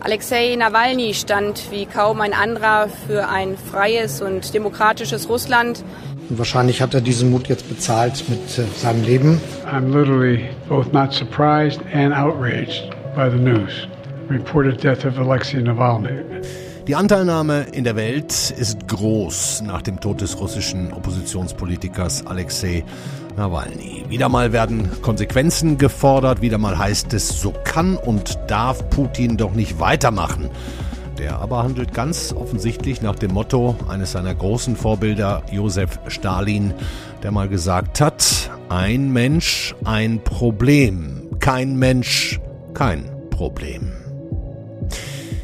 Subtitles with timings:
[0.00, 5.84] Alexei Nawalny stand wie kaum ein anderer für ein freies und demokratisches Russland.
[6.30, 9.40] Und wahrscheinlich hat er diesen Mut jetzt bezahlt mit äh, seinem Leben.
[9.70, 13.86] I'm literally both not surprised and outraged by the news.
[14.30, 16.24] Reported death of Alexei Navalny.
[16.86, 22.82] Die Anteilnahme in der Welt ist groß nach dem Tod des russischen Oppositionspolitikers Alexei
[23.38, 24.04] Nawalny.
[24.08, 29.52] Wieder mal werden Konsequenzen gefordert, wieder mal heißt es, so kann und darf Putin doch
[29.52, 30.50] nicht weitermachen.
[31.18, 36.74] Der aber handelt ganz offensichtlich nach dem Motto eines seiner großen Vorbilder, Josef Stalin,
[37.22, 42.40] der mal gesagt hat, ein Mensch, ein Problem, kein Mensch,
[42.74, 43.97] kein Problem.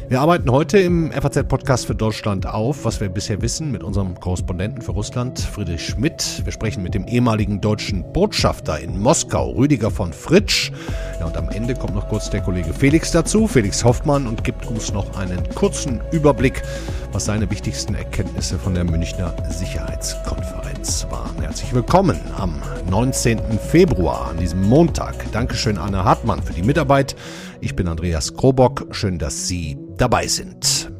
[0.07, 4.83] Wir arbeiten heute im FAZ-Podcast für Deutschland auf, was wir bisher wissen, mit unserem Korrespondenten
[4.83, 6.43] für Russland, Friedrich Schmidt.
[6.45, 10.71] Wir sprechen mit dem ehemaligen deutschen Botschafter in Moskau, Rüdiger von Fritsch.
[11.19, 14.67] Ja, und am Ende kommt noch kurz der Kollege Felix dazu, Felix Hoffmann, und gibt
[14.67, 16.61] uns noch einen kurzen Überblick,
[17.11, 21.41] was seine wichtigsten Erkenntnisse von der Münchner Sicherheitskonferenz waren.
[21.41, 23.39] Herzlich willkommen am 19.
[23.57, 25.15] Februar, an diesem Montag.
[25.31, 27.15] Dankeschön, Anne Hartmann, für die Mitarbeit.
[27.59, 28.87] Ich bin Andreas Krobock.
[28.91, 30.91] Schön, dass Sie dabei sind.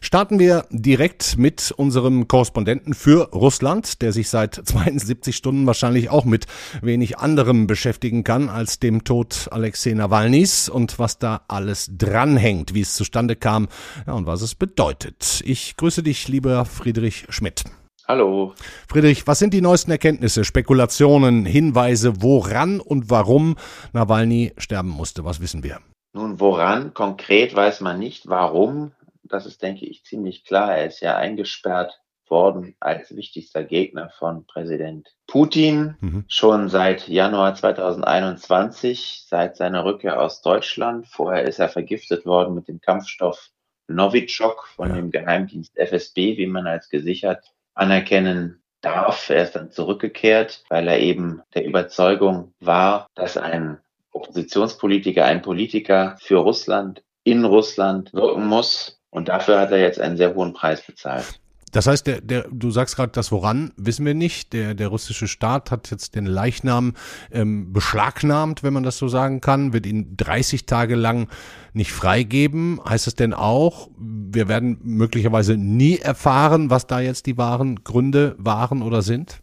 [0.00, 6.24] Starten wir direkt mit unserem Korrespondenten für Russland, der sich seit 72 Stunden wahrscheinlich auch
[6.24, 6.46] mit
[6.82, 12.82] wenig anderem beschäftigen kann als dem Tod Alexei Nawalnys und was da alles dranhängt, wie
[12.82, 13.66] es zustande kam
[14.06, 15.42] ja, und was es bedeutet.
[15.44, 17.64] Ich grüße dich, lieber Friedrich Schmidt.
[18.06, 18.52] Hallo.
[18.86, 23.56] Friedrich, was sind die neuesten Erkenntnisse, Spekulationen, Hinweise, woran und warum
[23.94, 25.24] Nawalny sterben musste?
[25.24, 25.80] Was wissen wir?
[26.12, 28.28] Nun, woran konkret weiß man nicht.
[28.28, 28.92] Warum?
[29.22, 30.76] Das ist, denke ich, ziemlich klar.
[30.76, 36.24] Er ist ja eingesperrt worden als wichtigster Gegner von Präsident Putin mhm.
[36.28, 41.06] schon seit Januar 2021, seit seiner Rückkehr aus Deutschland.
[41.06, 43.50] Vorher ist er vergiftet worden mit dem Kampfstoff
[43.88, 44.96] Novichok von ja.
[44.96, 49.30] dem Geheimdienst FSB, wie man als gesichert anerkennen darf.
[49.30, 53.78] Er ist dann zurückgekehrt, weil er eben der Überzeugung war, dass ein
[54.12, 59.00] Oppositionspolitiker, ein Politiker für Russland in Russland wirken muss.
[59.10, 61.40] Und dafür hat er jetzt einen sehr hohen Preis bezahlt.
[61.74, 64.52] Das heißt, der, der, du sagst gerade, das woran wissen wir nicht.
[64.52, 66.94] Der, der russische Staat hat jetzt den Leichnam
[67.32, 71.28] ähm, beschlagnahmt, wenn man das so sagen kann, wird ihn 30 Tage lang
[71.72, 72.80] nicht freigeben.
[72.88, 78.36] Heißt es denn auch, wir werden möglicherweise nie erfahren, was da jetzt die wahren Gründe
[78.38, 79.40] waren oder sind?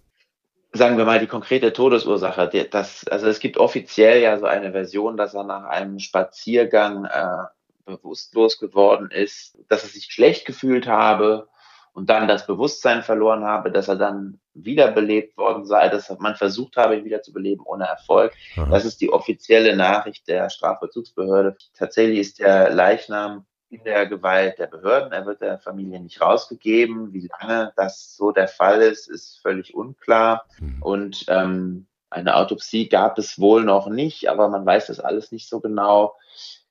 [0.71, 2.49] Sagen wir mal die konkrete Todesursache.
[2.71, 7.43] Das, also es gibt offiziell ja so eine Version, dass er nach einem Spaziergang äh,
[7.83, 11.49] bewusstlos geworden ist, dass er sich schlecht gefühlt habe
[11.93, 16.77] und dann das Bewusstsein verloren habe, dass er dann wiederbelebt worden sei, dass man versucht
[16.77, 18.33] habe, ihn wieder zu beleben ohne Erfolg.
[18.55, 18.67] Aha.
[18.69, 21.57] Das ist die offizielle Nachricht der Strafvollzugsbehörde.
[21.73, 25.11] Tatsächlich ist der Leichnam in der Gewalt der Behörden.
[25.11, 27.13] Er wird der Familie nicht rausgegeben.
[27.13, 30.45] Wie lange das so der Fall ist, ist völlig unklar.
[30.59, 30.81] Mhm.
[30.81, 35.47] Und ähm, eine Autopsie gab es wohl noch nicht, aber man weiß das alles nicht
[35.47, 36.15] so genau.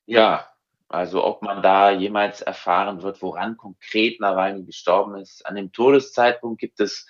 [0.05, 0.47] Ja,
[0.91, 5.47] also ob man da jemals erfahren wird, woran konkret Nawalny gestorben ist.
[5.47, 7.07] An dem Todeszeitpunkt gibt es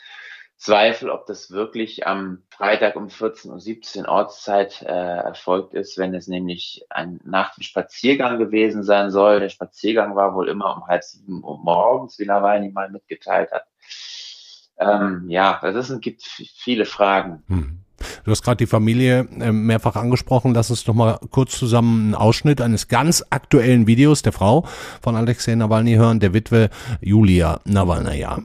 [0.60, 6.28] Zweifel, ob das wirklich am Freitag um 14.17 Uhr Ortszeit äh, erfolgt ist, wenn es
[6.28, 9.40] nämlich ein nach dem Spaziergang gewesen sein soll.
[9.40, 13.64] Der Spaziergang war wohl immer um halb sieben Uhr morgens, wie Nawalny mal mitgeteilt hat.
[14.76, 17.42] Ähm, ja, das gibt viele Fragen.
[17.48, 17.80] Hm.
[18.24, 20.54] Du hast gerade die Familie äh, mehrfach angesprochen.
[20.54, 24.64] Lass uns noch mal kurz zusammen einen Ausschnitt eines ganz aktuellen Videos der Frau
[25.02, 26.70] von Alexei Nawalny hören, der Witwe
[27.00, 28.40] Julia Nawalnaya.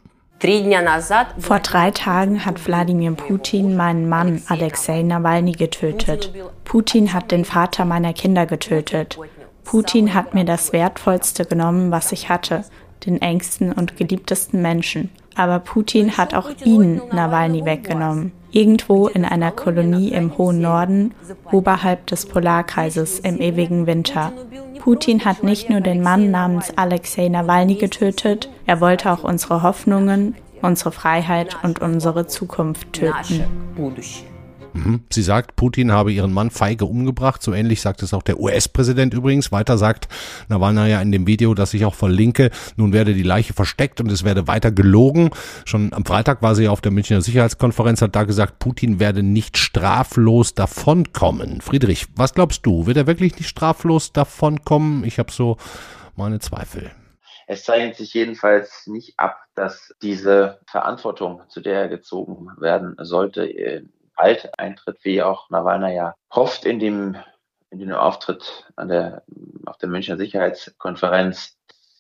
[1.40, 6.32] Vor drei Tagen hat Wladimir Putin meinen Mann Alexei Nawalny getötet.
[6.66, 9.18] Putin hat den Vater meiner Kinder getötet.
[9.64, 12.64] Putin hat mir das Wertvollste genommen, was ich hatte,
[13.06, 15.10] den engsten und geliebtesten Menschen.
[15.36, 18.32] Aber Putin hat auch ihn, Nawalny, weggenommen.
[18.56, 21.14] Irgendwo in einer Kolonie im hohen Norden,
[21.52, 24.32] oberhalb des Polarkreises im ewigen Winter.
[24.80, 30.36] Putin hat nicht nur den Mann namens Alexei Nawalny getötet, er wollte auch unsere Hoffnungen,
[30.62, 33.44] unsere Freiheit und unsere Zukunft töten.
[34.76, 35.02] Mhm.
[35.10, 37.42] Sie sagt, Putin habe ihren Mann feige umgebracht.
[37.42, 39.52] So ähnlich sagt es auch der US-Präsident übrigens.
[39.52, 40.08] Weiter sagt
[40.50, 44.12] Nawalny ja in dem Video, das ich auch verlinke, nun werde die Leiche versteckt und
[44.12, 45.30] es werde weiter gelogen.
[45.64, 49.58] Schon am Freitag war sie auf der Münchner Sicherheitskonferenz, hat da gesagt, Putin werde nicht
[49.58, 51.62] straflos davonkommen.
[51.62, 52.86] Friedrich, was glaubst du?
[52.86, 55.04] Wird er wirklich nicht straflos davonkommen?
[55.06, 55.58] Ich habe so
[56.16, 56.92] meine Zweifel.
[57.48, 63.46] Es zeichnet sich jedenfalls nicht ab, dass diese Verantwortung, zu der er gezogen werden sollte,
[64.16, 67.16] bald eintritt, wie auch Nawalny ja hofft in dem,
[67.70, 69.24] in dem Auftritt an der,
[69.66, 71.58] auf der Münchner Sicherheitskonferenz.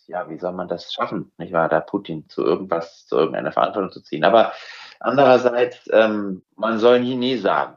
[0.08, 3.92] Ja, wie soll man das schaffen, nicht wahr, da Putin zu irgendwas, zu irgendeiner Verantwortung
[3.92, 4.24] zu ziehen?
[4.24, 4.54] Aber
[5.00, 7.76] andererseits, ähm, man soll nie, nie sagen.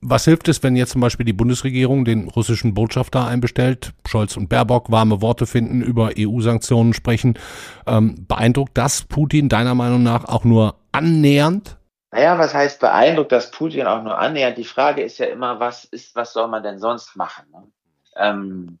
[0.00, 4.48] Was hilft es, wenn jetzt zum Beispiel die Bundesregierung den russischen Botschafter einbestellt, Scholz und
[4.48, 7.38] Baerbock warme Worte finden, über EU-Sanktionen sprechen?
[7.86, 11.76] Ähm, beeindruckt das Putin deiner Meinung nach auch nur annähernd?
[12.12, 14.58] Naja, was heißt beeindruckt, dass Putin auch nur annähernd?
[14.58, 17.50] Die Frage ist ja immer, was ist, was soll man denn sonst machen?
[17.50, 17.72] Ne?
[18.16, 18.78] Ähm,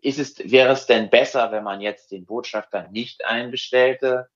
[0.00, 4.28] ist es, wäre es denn besser, wenn man jetzt den Botschafter nicht einbestellte?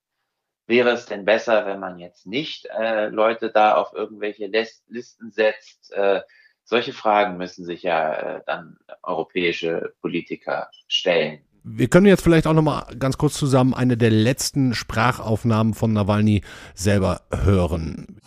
[0.67, 5.93] Wäre es denn besser, wenn man jetzt nicht äh, Leute da auf irgendwelche Listen setzt?
[5.93, 6.23] Äh,
[6.63, 11.45] solche Fragen müssen sich ja äh, dann europäische Politiker stellen.
[11.64, 15.93] Wir können jetzt vielleicht auch noch mal ganz kurz zusammen eine der letzten Sprachaufnahmen von
[15.93, 16.43] Nawalny
[16.75, 18.19] selber hören.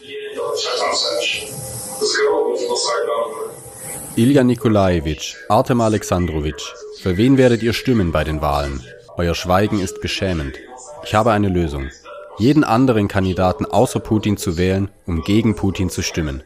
[4.15, 6.63] Ilja Nikolajewitsch, Artem Alexandrowitsch,
[7.01, 8.81] für wen werdet ihr stimmen bei den Wahlen?
[9.17, 10.55] Euer Schweigen ist beschämend.
[11.03, 11.89] Ich habe eine Lösung
[12.37, 16.43] jeden anderen Kandidaten außer Putin zu wählen, um gegen Putin zu stimmen.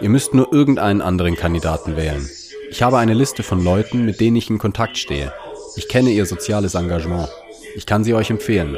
[0.00, 2.28] Ihr müsst nur irgendeinen anderen Kandidaten wählen.
[2.70, 5.32] Ich habe eine Liste von Leuten, mit denen ich in Kontakt stehe.
[5.76, 7.28] Ich kenne ihr soziales Engagement.
[7.76, 8.76] Ich kann sie euch empfehlen.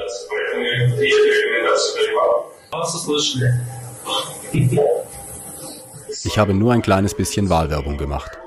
[6.25, 8.38] Ich habe nur ein kleines bisschen Wahlwerbung gemacht.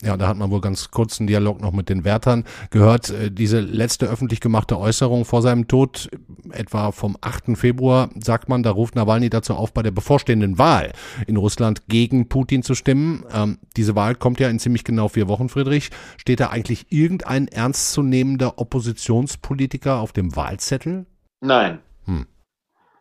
[0.00, 3.10] Ja, da hat man wohl ganz kurz einen Dialog noch mit den Wärtern gehört.
[3.10, 6.08] Äh, diese letzte öffentlich gemachte Äußerung vor seinem Tod,
[6.52, 7.56] etwa vom 8.
[7.58, 10.92] Februar, sagt man, da ruft Nawalny dazu auf, bei der bevorstehenden Wahl
[11.26, 13.24] in Russland gegen Putin zu stimmen.
[13.32, 15.90] Ähm, diese Wahl kommt ja in ziemlich genau vier Wochen, Friedrich.
[16.16, 21.06] Steht da eigentlich irgendein ernstzunehmender Oppositionspolitiker auf dem Wahlzettel?
[21.40, 21.80] Nein.
[22.04, 22.26] Hm.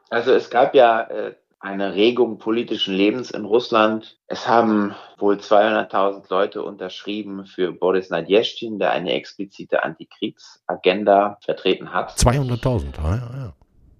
[0.09, 1.35] Also es gab ja äh,
[1.67, 4.17] eine Regung politischen Lebens in Russland.
[4.27, 12.11] Es haben wohl 200.000 Leute unterschrieben für Boris Nadjestin, der eine explizite Antikriegsagenda vertreten hat.
[12.11, 13.53] 200.000, ah, ja, ja.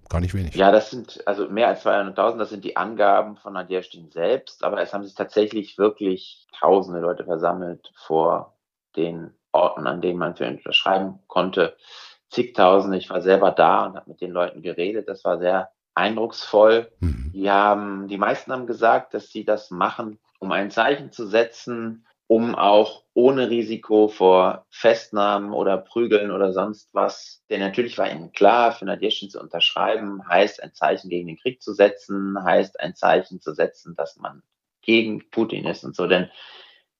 [0.08, 0.54] Gar nicht wenig.
[0.54, 4.80] Ja, das sind also mehr als 200.000, das sind die Angaben von Nadjestin selbst, aber
[4.80, 8.56] es haben sich tatsächlich wirklich tausende Leute versammelt vor
[8.96, 11.76] den Orten, an denen man für ihn unterschreiben konnte.
[12.30, 12.96] Zigtausende.
[12.96, 15.08] Ich war selber da und habe mit den Leuten geredet.
[15.08, 16.90] Das war sehr eindrucksvoll.
[17.00, 17.32] Mhm.
[17.34, 22.06] Die haben, die meisten haben gesagt, dass sie das machen, um ein Zeichen zu setzen,
[22.28, 27.42] um auch ohne Risiko vor Festnahmen oder Prügeln oder sonst was.
[27.50, 31.62] Denn natürlich war ihnen klar, für Nadjeschin zu unterschreiben, heißt ein Zeichen gegen den Krieg
[31.62, 34.42] zu setzen, heißt ein Zeichen zu setzen, dass man
[34.82, 36.06] gegen Putin ist und so.
[36.06, 36.30] Denn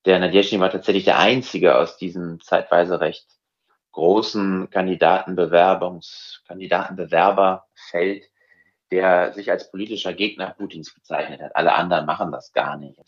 [0.06, 3.26] der Nadjeschin war tatsächlich der einzige aus diesem zeitweise recht
[3.92, 8.24] großen Kandidatenbewerbungs, Kandidatenbewerberfeld,
[8.90, 11.56] der sich als politischer Gegner Putins bezeichnet hat.
[11.56, 12.98] Alle anderen machen das gar nicht.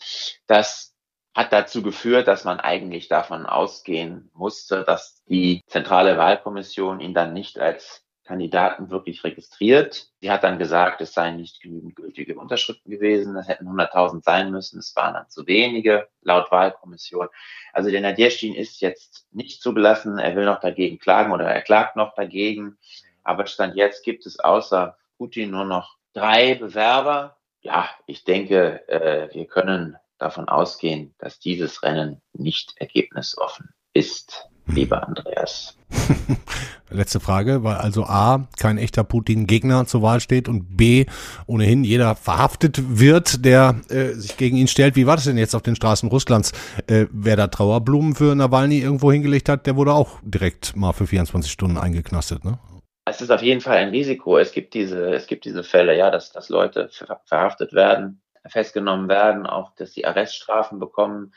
[0.47, 0.95] Das
[1.33, 7.33] hat dazu geführt, dass man eigentlich davon ausgehen musste, dass die zentrale Wahlkommission ihn dann
[7.33, 10.07] nicht als Kandidaten wirklich registriert.
[10.21, 14.51] Sie hat dann gesagt, es seien nicht genügend gültige Unterschriften gewesen, es hätten 100.000 sein
[14.51, 17.27] müssen, es waren dann zu wenige laut Wahlkommission.
[17.73, 21.95] Also der Nadjeschin ist jetzt nicht zugelassen, er will noch dagegen klagen oder er klagt
[21.95, 22.77] noch dagegen.
[23.23, 27.37] Aber Stand jetzt gibt es außer Putin nur noch drei Bewerber.
[27.61, 35.07] Ja, ich denke, äh, wir können davon ausgehen, dass dieses Rennen nicht ergebnisoffen ist, lieber
[35.07, 35.77] Andreas.
[36.89, 41.05] Letzte Frage, weil also A, kein echter Putin-Gegner zur Wahl steht und B,
[41.45, 44.95] ohnehin jeder verhaftet wird, der äh, sich gegen ihn stellt.
[44.95, 46.51] Wie war das denn jetzt auf den Straßen Russlands?
[46.87, 51.05] Äh, wer da Trauerblumen für Nawalny irgendwo hingelegt hat, der wurde auch direkt mal für
[51.05, 52.57] 24 Stunden eingeknastet, ne?
[53.05, 54.37] Es ist auf jeden Fall ein Risiko.
[54.37, 56.89] Es gibt diese, es gibt diese Fälle, ja, dass, dass Leute
[57.25, 61.33] verhaftet werden, festgenommen werden, auch dass sie Arreststrafen bekommen.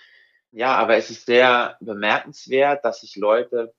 [0.52, 3.74] Ja, aber es ist sehr bemerkenswert, dass sich Leute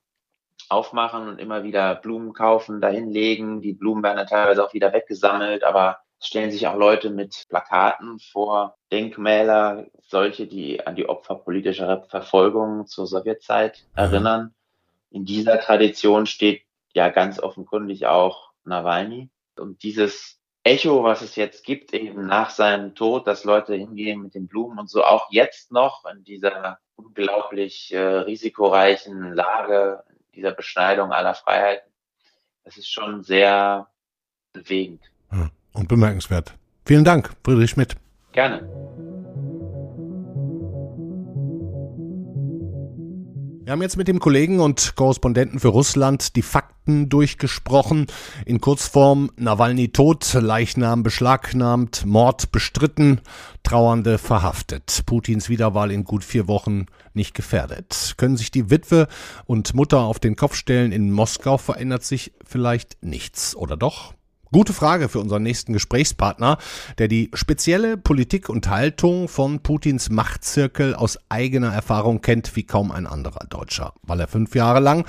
[0.68, 3.62] aufmachen und immer wieder Blumen kaufen, dahinlegen.
[3.62, 7.46] Die Blumen werden dann teilweise auch wieder weggesammelt, aber es stellen sich auch Leute mit
[7.50, 14.56] Plakaten vor Denkmäler, solche, die an die Opfer politischer Verfolgung zur Sowjetzeit erinnern.
[15.12, 16.65] In dieser Tradition steht
[16.96, 19.30] ja ganz offenkundig auch Nawalny.
[19.58, 24.34] Und dieses Echo, was es jetzt gibt, eben nach seinem Tod, dass Leute hingehen mit
[24.34, 31.12] den Blumen und so, auch jetzt noch in dieser unglaublich äh, risikoreichen Lage, dieser Beschneidung
[31.12, 31.92] aller Freiheiten,
[32.64, 33.88] das ist schon sehr
[34.54, 35.04] bewegend.
[35.30, 35.52] Hm.
[35.74, 36.54] Und bemerkenswert.
[36.86, 37.96] Vielen Dank, Friedrich Schmidt.
[38.32, 38.68] Gerne.
[43.66, 48.06] Wir haben jetzt mit dem Kollegen und Korrespondenten für Russland die Fakten durchgesprochen.
[48.46, 53.22] In Kurzform Nawalny tot, Leichnam beschlagnahmt, Mord bestritten,
[53.64, 55.02] Trauernde verhaftet.
[55.08, 58.14] Putins Wiederwahl in gut vier Wochen nicht gefährdet.
[58.18, 59.08] Können sich die Witwe
[59.48, 60.92] und Mutter auf den Kopf stellen?
[60.92, 64.14] In Moskau verändert sich vielleicht nichts, oder doch?
[64.56, 66.58] Gute Frage für unseren nächsten Gesprächspartner,
[66.98, 72.90] der die spezielle Politik und Haltung von Putins Machtzirkel aus eigener Erfahrung kennt wie kaum
[72.90, 75.06] ein anderer Deutscher, weil er fünf Jahre lang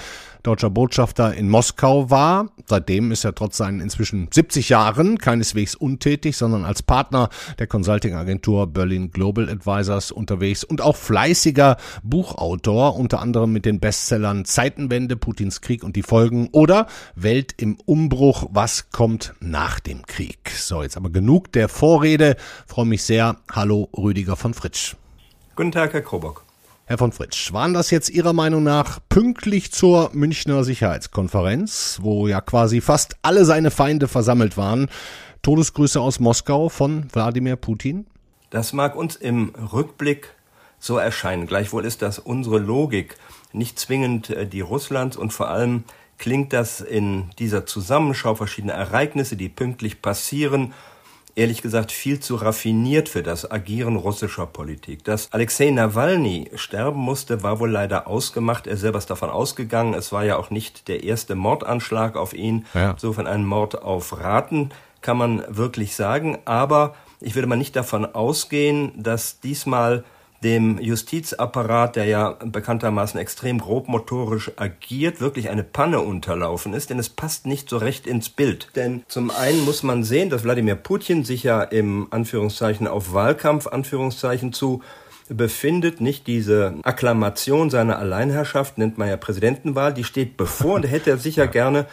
[0.47, 2.51] deutscher Botschafter in Moskau war.
[2.67, 8.69] Seitdem ist er trotz seinen inzwischen 70 Jahren keineswegs untätig, sondern als Partner der Consulting-Agentur
[8.69, 15.61] Berlin Global Advisors unterwegs und auch fleißiger Buchautor, unter anderem mit den Bestsellern Zeitenwende, Putins
[15.61, 16.87] Krieg und die Folgen oder
[17.17, 20.51] Welt im Umbruch, was kommt nach dem Krieg.
[20.51, 22.37] So, jetzt aber genug der Vorrede.
[22.67, 23.37] freue mich sehr.
[23.51, 24.95] Hallo Rüdiger von Fritsch.
[25.57, 26.46] Guten Tag, Herr Krobock.
[26.89, 32.41] Herr von Fritsch, waren das jetzt Ihrer Meinung nach pünktlich zur Münchner Sicherheitskonferenz, wo ja
[32.41, 34.87] quasi fast alle seine Feinde versammelt waren,
[35.43, 38.07] Todesgrüße aus Moskau von Wladimir Putin?
[38.51, 40.29] Das mag uns im Rückblick
[40.79, 41.49] so erscheinen.
[41.49, 43.17] Gleichwohl ist das unsere Logik,
[43.53, 45.83] nicht zwingend äh, die Russlands und vor allem
[46.19, 50.73] klingt das in dieser Zusammenschau verschiedener Ereignisse, die pünktlich passieren
[51.37, 55.05] ehrlich gesagt viel zu raffiniert für das Agieren russischer Politik.
[55.05, 58.67] Dass Alexei Nawalny sterben musste, war wohl leider ausgemacht.
[58.67, 59.95] Er selber ist davon ausgegangen.
[59.95, 62.67] Es war ja auch nicht der erste Mordanschlag auf ihn.
[62.75, 62.93] Ja.
[62.93, 64.71] Insofern ein Mord auf Raten
[65.03, 66.39] kann man wirklich sagen.
[66.47, 70.05] Aber ich würde mal nicht davon ausgehen, dass diesmal
[70.43, 77.09] dem Justizapparat, der ja bekanntermaßen extrem grobmotorisch agiert, wirklich eine Panne unterlaufen ist, denn es
[77.09, 78.69] passt nicht so recht ins Bild.
[78.77, 83.67] Denn zum einen muss man sehen, dass Wladimir Putin sich ja im Anführungszeichen auf Wahlkampf
[83.67, 84.83] Anführungszeichen zu
[85.29, 91.11] befindet, nicht diese Akklamation seiner Alleinherrschaft, nennt man ja Präsidentenwahl, die steht bevor und hätte
[91.11, 91.87] er sicher gerne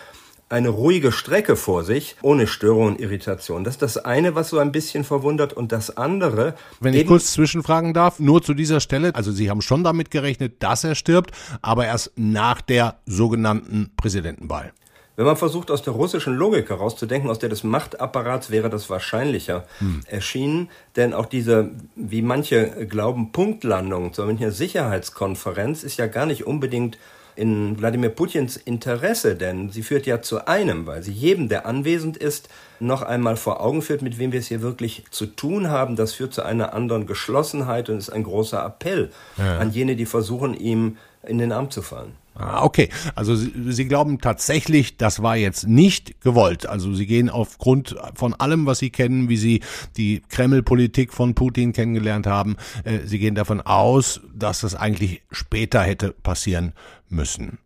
[0.54, 3.64] eine ruhige Strecke vor sich, ohne Störung und Irritation.
[3.64, 5.52] Das ist das eine, was so ein bisschen verwundert.
[5.54, 6.54] Und das andere.
[6.80, 9.16] Wenn ich kurz zwischenfragen darf, nur zu dieser Stelle.
[9.16, 11.32] Also Sie haben schon damit gerechnet, dass er stirbt,
[11.64, 14.74] aber erst nach der sogenannten Präsidentenwahl.
[15.16, 19.66] Wenn man versucht, aus der russischen Logik herauszudenken, aus der des Machtapparats wäre das wahrscheinlicher
[19.80, 20.02] hm.
[20.06, 20.70] erschienen.
[20.96, 26.98] Denn auch diese, wie manche glauben, Punktlandung zur Münchner Sicherheitskonferenz ist ja gar nicht unbedingt
[27.36, 32.18] in Wladimir Putins Interesse, denn sie führt ja zu einem, weil sie jedem, der anwesend
[32.18, 32.50] ist,
[32.80, 35.96] noch einmal vor Augen führt, mit wem wir es hier wirklich zu tun haben.
[35.96, 39.58] Das führt zu einer anderen Geschlossenheit und ist ein großer Appell ja.
[39.58, 42.14] an jene, die versuchen, ihm in den Arm zu fallen.
[42.36, 42.90] Ah, okay.
[43.16, 46.66] Also Sie, Sie glauben tatsächlich, das war jetzt nicht gewollt.
[46.66, 49.62] Also Sie gehen aufgrund von allem, was Sie kennen, wie Sie
[49.98, 55.82] die Kreml-Politik von Putin kennengelernt haben, äh, Sie gehen davon aus, dass das eigentlich später
[55.82, 56.74] hätte passieren
[57.10, 57.60] müssen.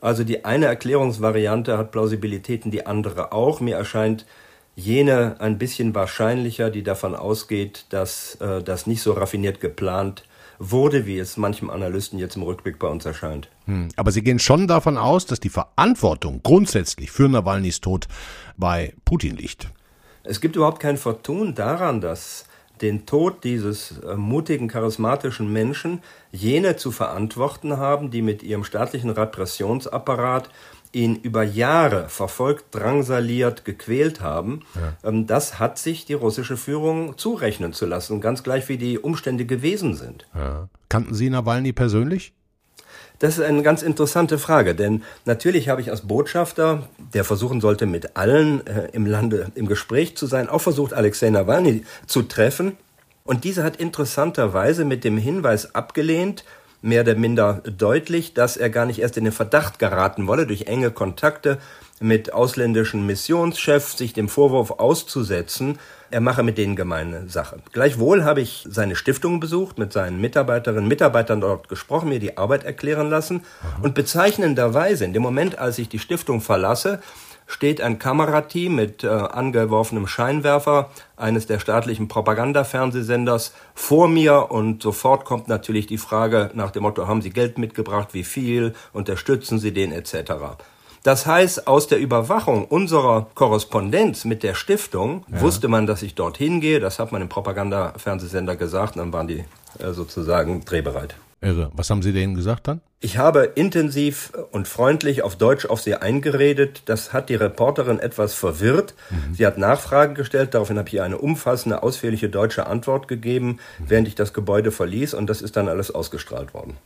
[0.00, 3.60] Also die eine Erklärungsvariante hat Plausibilitäten, die andere auch.
[3.60, 4.26] Mir erscheint
[4.74, 10.24] jene ein bisschen wahrscheinlicher, die davon ausgeht, dass äh, das nicht so raffiniert geplant
[10.60, 13.48] wurde, wie es manchem Analysten jetzt im Rückblick bei uns erscheint.
[13.64, 13.88] Hm.
[13.96, 18.06] Aber Sie gehen schon davon aus, dass die Verantwortung grundsätzlich für Nawalnys Tod
[18.56, 19.70] bei Putin liegt.
[20.22, 22.44] Es gibt überhaupt kein Vertun daran, dass
[22.82, 29.10] den Tod dieses äh, mutigen, charismatischen Menschen jene zu verantworten haben, die mit ihrem staatlichen
[29.10, 30.50] Repressionsapparat
[30.92, 35.08] ihn über Jahre verfolgt, drangsaliert, gequält haben, ja.
[35.08, 39.44] Ähm, das hat sich die russische Führung zurechnen zu lassen, ganz gleich wie die Umstände
[39.44, 40.26] gewesen sind.
[40.34, 40.68] Ja.
[40.88, 42.32] Kannten Sie Nawalny persönlich?
[43.20, 47.84] Das ist eine ganz interessante Frage, denn natürlich habe ich als Botschafter, der versuchen sollte,
[47.84, 52.78] mit allen äh, im Lande im Gespräch zu sein, auch versucht, Alexei Nawalny zu treffen.
[53.22, 56.44] Und dieser hat interessanterweise mit dem Hinweis abgelehnt,
[56.82, 60.62] mehr oder minder deutlich, dass er gar nicht erst in den Verdacht geraten wolle, durch
[60.62, 61.58] enge Kontakte
[62.00, 65.78] mit ausländischen Missionschefs sich dem Vorwurf auszusetzen,
[66.10, 67.58] er mache mit denen gemeine Sache.
[67.72, 72.38] Gleichwohl habe ich seine Stiftung besucht, mit seinen Mitarbeiterinnen und Mitarbeitern dort gesprochen, mir die
[72.38, 73.42] Arbeit erklären lassen
[73.82, 77.00] und bezeichnenderweise in dem Moment, als ich die Stiftung verlasse,
[77.50, 85.24] steht ein Kamerateam mit äh, angeworfenem Scheinwerfer eines der staatlichen Propagandafernsehsenders vor mir und sofort
[85.24, 89.72] kommt natürlich die Frage nach dem Motto, haben Sie Geld mitgebracht, wie viel, unterstützen Sie
[89.72, 90.32] den etc.
[91.02, 95.40] Das heißt, aus der Überwachung unserer Korrespondenz mit der Stiftung ja.
[95.40, 96.78] wusste man, dass ich dorthin gehe.
[96.78, 98.96] Das hat man im Propagandafernsehsender gesagt.
[98.96, 99.44] Und dann waren die
[99.78, 101.16] äh, sozusagen drehbereit.
[101.42, 101.70] Irre.
[101.74, 102.82] Was haben Sie denen gesagt dann?
[103.00, 106.82] Ich habe intensiv und freundlich auf Deutsch auf sie eingeredet.
[106.84, 108.94] Das hat die Reporterin etwas verwirrt.
[109.08, 109.34] Mhm.
[109.34, 110.52] Sie hat Nachfragen gestellt.
[110.52, 113.84] Daraufhin habe ich ihr eine umfassende, ausführliche deutsche Antwort gegeben, mhm.
[113.88, 115.14] während ich das Gebäude verließ.
[115.14, 116.76] Und das ist dann alles ausgestrahlt worden.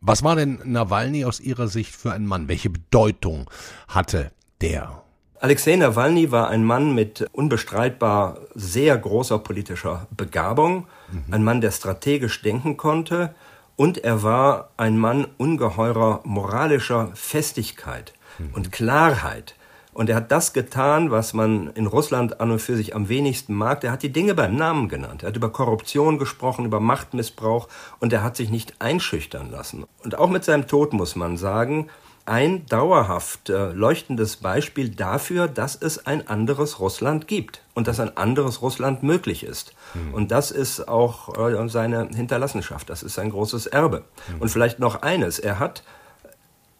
[0.00, 2.48] Was war denn Nawalny aus Ihrer Sicht für ein Mann?
[2.48, 3.48] Welche Bedeutung
[3.86, 5.02] hatte der?
[5.38, 11.34] Alexei Nawalny war ein Mann mit unbestreitbar sehr großer politischer Begabung, mhm.
[11.34, 13.34] ein Mann, der strategisch denken konnte,
[13.76, 18.50] und er war ein Mann ungeheurer moralischer Festigkeit mhm.
[18.54, 19.54] und Klarheit.
[19.94, 23.52] Und er hat das getan, was man in Russland an und für sich am wenigsten
[23.54, 23.84] mag.
[23.84, 25.22] Er hat die Dinge beim Namen genannt.
[25.22, 27.68] Er hat über Korruption gesprochen, über Machtmissbrauch
[28.00, 29.84] und er hat sich nicht einschüchtern lassen.
[30.02, 31.88] Und auch mit seinem Tod muss man sagen,
[32.24, 38.16] ein dauerhaft äh, leuchtendes Beispiel dafür, dass es ein anderes Russland gibt und dass ein
[38.16, 39.74] anderes Russland möglich ist.
[39.94, 40.14] Mhm.
[40.14, 44.04] Und das ist auch äh, seine Hinterlassenschaft, das ist sein großes Erbe.
[44.28, 44.40] Mhm.
[44.40, 45.82] Und vielleicht noch eines, er hat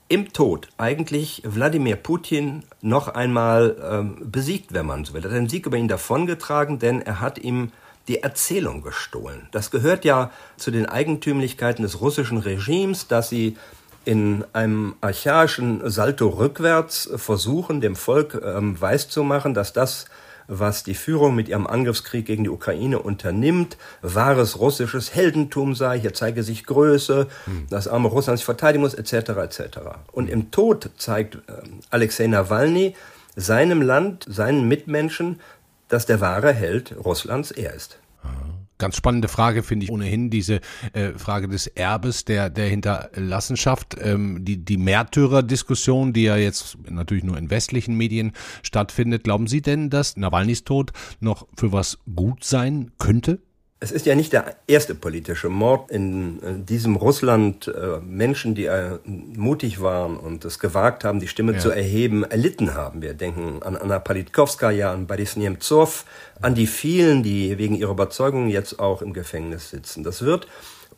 [0.09, 5.25] im Tod eigentlich Wladimir Putin noch einmal ähm, besiegt, wenn man so will.
[5.25, 7.73] Er hat den Sieg über ihn davongetragen, denn er hat ihm
[8.09, 9.49] die Erzählung gestohlen.
[9.53, 13.57] Das gehört ja zu den Eigentümlichkeiten des russischen Regimes, dass sie
[14.05, 20.07] in einem archaischen Salto rückwärts versuchen, dem Volk ähm, weiszumachen, dass das,
[20.49, 26.15] was die Führung mit ihrem Angriffskrieg gegen die Ukraine unternimmt, wahres russisches Heldentum sei, hier
[26.15, 27.67] zeige sich Größe, hm.
[27.71, 29.31] das arme Russland sich verteidigen muss, etc.
[29.31, 29.79] etc.
[30.11, 31.39] Und im Tod zeigt äh,
[31.91, 32.95] Alexei Nawalny
[33.37, 35.41] seinem Land, seinen Mitmenschen,
[35.89, 37.99] dass der wahre Held Russlands er ist.
[38.79, 40.61] Ganz spannende Frage finde ich ohnehin diese
[40.93, 47.25] äh, Frage des Erbes der der Hinterlassenschaft, ähm, die die Märtyrer-Diskussion, die ja jetzt natürlich
[47.25, 49.25] nur in westlichen Medien stattfindet.
[49.25, 53.41] Glauben Sie denn, dass Nawalnys Tod noch für was gut sein könnte?
[53.83, 57.67] Es ist ja nicht der erste politische Mord in, diesem Russland.
[57.67, 61.59] Äh, Menschen, die äh, mutig waren und es gewagt haben, die Stimme ja.
[61.59, 63.03] zu erheben, erlitten haben.
[63.03, 66.05] Wir denken an Anna Politkovskaya, an Boris Nemtsov,
[66.41, 70.05] an die vielen, die wegen ihrer Überzeugung jetzt auch im Gefängnis sitzen.
[70.05, 70.47] Das wird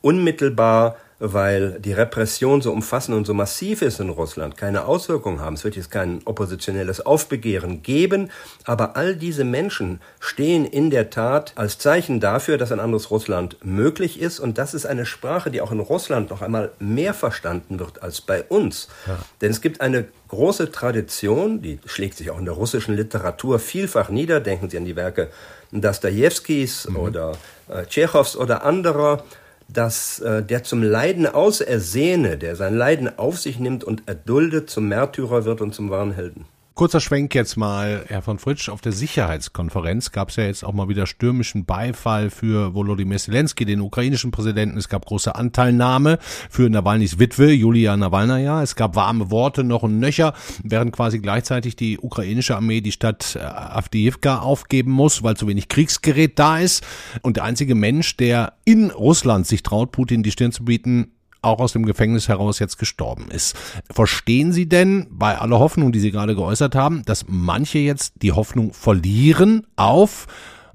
[0.03, 0.97] unmittelbar
[1.33, 5.55] weil die Repression so umfassend und so massiv ist in Russland, keine Auswirkungen haben.
[5.55, 8.31] Es wird jetzt kein oppositionelles Aufbegehren geben,
[8.65, 13.57] aber all diese Menschen stehen in der Tat als Zeichen dafür, dass ein anderes Russland
[13.65, 17.79] möglich ist und das ist eine Sprache, die auch in Russland noch einmal mehr verstanden
[17.79, 18.89] wird als bei uns.
[19.07, 19.19] Ja.
[19.41, 24.09] Denn es gibt eine große Tradition, die schlägt sich auch in der russischen Literatur vielfach
[24.11, 24.41] nieder.
[24.41, 25.31] Denken Sie an die Werke
[25.71, 26.97] Dostojewskis mhm.
[26.97, 27.33] oder
[27.69, 29.25] äh, Tschechows oder anderer
[29.69, 34.89] dass äh, der zum Leiden ausersehene, der sein Leiden auf sich nimmt und erduldet, zum
[34.89, 36.47] Märtyrer wird und zum wahren Helden.
[36.75, 40.73] Kurzer Schwenk jetzt mal, Herr von Fritsch, auf der Sicherheitskonferenz gab es ja jetzt auch
[40.73, 44.77] mal wieder stürmischen Beifall für Volodymyr Zelensky, den ukrainischen Präsidenten.
[44.77, 46.19] Es gab große Anteilnahme
[46.51, 48.61] für Nawalnys Witwe, Julia Nawalnaja.
[48.61, 50.35] Es gab warme Worte noch und nöcher,
[50.65, 55.69] während quasi gleichzeitig die ukrainische Armee die Stadt äh, Avdiivka aufgeben muss, weil zu wenig
[55.69, 56.85] Kriegsgerät da ist.
[57.23, 61.13] Und der einzige Mensch, der in Russland sich traut, Putin die Stirn zu bieten,
[61.45, 63.57] auch aus dem Gefängnis heraus jetzt gestorben ist.
[63.91, 68.33] Verstehen Sie denn bei aller Hoffnung, die Sie gerade geäußert haben, dass manche jetzt die
[68.33, 70.27] Hoffnung verlieren auf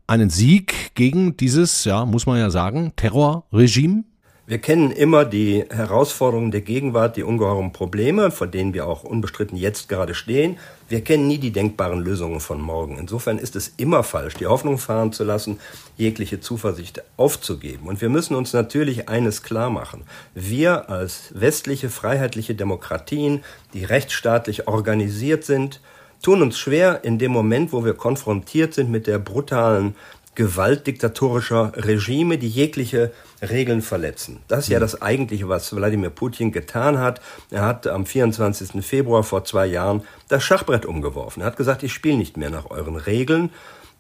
[0.08, 4.04] einen Sieg gegen dieses, ja, muss man ja sagen, Terrorregime?
[4.50, 9.56] Wir kennen immer die Herausforderungen der Gegenwart, die ungeheuren Probleme, vor denen wir auch unbestritten
[9.56, 10.58] jetzt gerade stehen.
[10.88, 12.98] Wir kennen nie die denkbaren Lösungen von morgen.
[12.98, 15.60] Insofern ist es immer falsch, die Hoffnung fahren zu lassen,
[15.98, 17.88] jegliche Zuversicht aufzugeben.
[17.88, 20.02] Und wir müssen uns natürlich eines klar machen.
[20.34, 23.44] Wir als westliche freiheitliche Demokratien,
[23.76, 25.80] die rechtsstaatlich organisiert sind,
[26.24, 29.96] tun uns schwer in dem Moment, wo wir konfrontiert sind mit der brutalen
[30.34, 34.39] Gewalt diktatorischer Regime, die jegliche Regeln verletzen.
[34.47, 34.82] Das ist ja mhm.
[34.82, 37.21] das Eigentliche, was Wladimir Putin getan hat.
[37.52, 38.86] Er hat am 24.
[38.86, 41.41] Februar vor zwei Jahren das Schachbrett umgeworfen.
[41.41, 43.52] Er hat gesagt, ich spiele nicht mehr nach euren Regeln.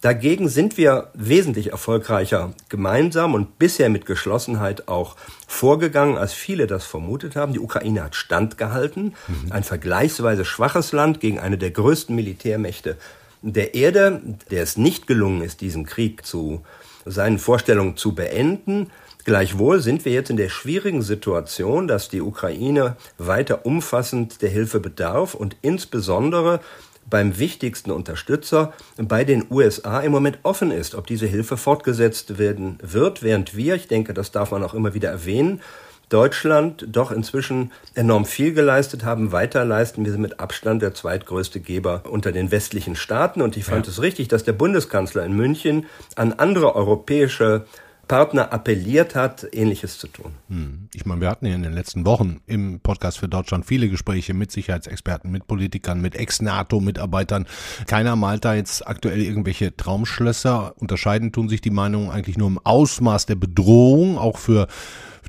[0.01, 6.85] Dagegen sind wir wesentlich erfolgreicher gemeinsam und bisher mit Geschlossenheit auch vorgegangen, als viele das
[6.85, 7.51] vermutet haben.
[7.51, 9.51] Die Ukraine hat standgehalten, mhm.
[9.51, 12.97] ein vergleichsweise schwaches Land gegen eine der größten Militärmächte
[13.41, 14.21] der Erde,
[14.51, 16.63] der es nicht gelungen ist, diesen Krieg zu
[17.05, 18.91] seinen Vorstellungen zu beenden.
[19.29, 24.79] Gleichwohl sind wir jetzt in der schwierigen Situation, dass die Ukraine weiter umfassend der Hilfe
[24.79, 26.61] bedarf und insbesondere
[27.07, 32.79] beim wichtigsten Unterstützer bei den USA im Moment offen ist, ob diese Hilfe fortgesetzt werden
[32.81, 35.61] wird, während wir, ich denke, das darf man auch immer wieder erwähnen,
[36.09, 40.05] Deutschland doch inzwischen enorm viel geleistet haben, weiter leisten.
[40.05, 43.43] Wir sind mit Abstand der zweitgrößte Geber unter den westlichen Staaten.
[43.43, 43.91] Und ich fand ja.
[43.91, 47.67] es richtig, dass der Bundeskanzler in München an andere europäische
[48.09, 50.31] Partner appelliert hat, Ähnliches zu tun.
[50.49, 50.89] Hm.
[50.95, 54.33] Ich meine, wir hatten ja in den letzten Wochen im Podcast für Deutschland viele Gespräche
[54.33, 57.45] mit Sicherheitsexperten, mit Politikern, mit Ex-NATO-Mitarbeitern.
[57.85, 60.73] Keiner malt da jetzt aktuell irgendwelche Traumschlösser.
[60.77, 64.67] Unterscheiden tun sich die Meinungen eigentlich nur im Ausmaß der Bedrohung, auch für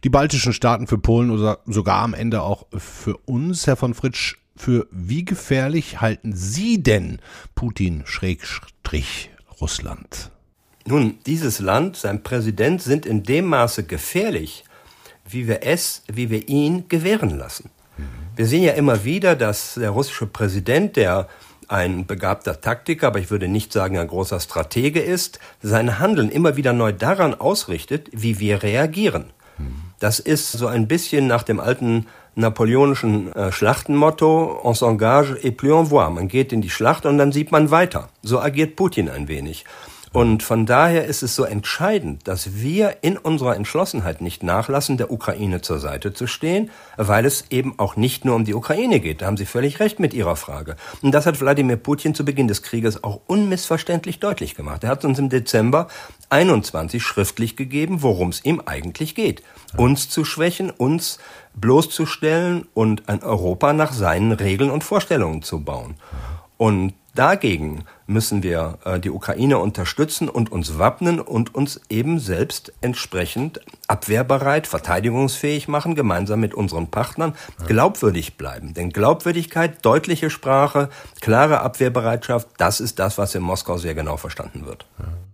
[0.02, 3.66] die baltischen Staaten, für Polen oder sogar am Ende auch für uns.
[3.66, 7.18] Herr von Fritsch, für wie gefährlich halten Sie denn
[7.54, 9.28] Putin Schrägstrich
[9.60, 10.30] Russland?
[10.90, 14.64] Nun, dieses Land, sein Präsident sind in dem Maße gefährlich,
[15.24, 17.70] wie wir es, wie wir ihn gewähren lassen.
[18.34, 21.28] Wir sehen ja immer wieder, dass der russische Präsident, der
[21.68, 26.56] ein begabter Taktiker, aber ich würde nicht sagen ein großer Stratege ist, sein Handeln immer
[26.56, 29.26] wieder neu daran ausrichtet, wie wir reagieren.
[30.00, 35.72] Das ist so ein bisschen nach dem alten napoleonischen äh, Schlachtenmotto, on s'engage et plus
[35.72, 36.10] on voit.
[36.10, 38.08] Man geht in die Schlacht und dann sieht man weiter.
[38.22, 39.64] So agiert Putin ein wenig.
[40.12, 45.12] Und von daher ist es so entscheidend, dass wir in unserer Entschlossenheit nicht nachlassen, der
[45.12, 49.22] Ukraine zur Seite zu stehen, weil es eben auch nicht nur um die Ukraine geht.
[49.22, 50.74] Da haben Sie völlig recht mit Ihrer Frage.
[51.00, 54.82] Und das hat Wladimir Putin zu Beginn des Krieges auch unmissverständlich deutlich gemacht.
[54.82, 55.86] Er hat uns im Dezember
[56.28, 59.44] 21 schriftlich gegeben, worum es ihm eigentlich geht.
[59.76, 61.20] Uns zu schwächen, uns
[61.54, 65.94] bloßzustellen und ein Europa nach seinen Regeln und Vorstellungen zu bauen.
[66.56, 72.72] Und dagegen müssen wir äh, die Ukraine unterstützen und uns wappnen und uns eben selbst
[72.80, 77.34] entsprechend abwehrbereit, verteidigungsfähig machen, gemeinsam mit unseren Partnern,
[77.66, 78.74] glaubwürdig bleiben.
[78.74, 80.88] Denn Glaubwürdigkeit, deutliche Sprache,
[81.20, 84.86] klare Abwehrbereitschaft, das ist das, was in Moskau sehr genau verstanden wird.